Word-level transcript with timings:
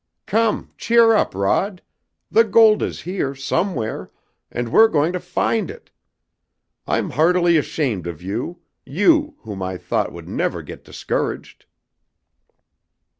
"Come, 0.25 0.71
cheer 0.79 1.13
up, 1.13 1.35
Rod! 1.35 1.83
The 2.31 2.43
gold 2.43 2.81
is 2.81 3.01
here, 3.01 3.35
somewhere, 3.35 4.09
and 4.51 4.69
we're 4.71 4.87
going 4.87 5.13
to 5.13 5.19
find 5.19 5.69
it! 5.69 5.91
I'm 6.87 7.11
heartily 7.11 7.55
ashamed 7.55 8.07
of 8.07 8.19
you; 8.19 8.61
you, 8.83 9.35
whom 9.41 9.61
I 9.61 9.77
thought 9.77 10.11
would 10.11 10.27
never 10.27 10.63
get 10.63 10.83
discouraged!" 10.83 11.65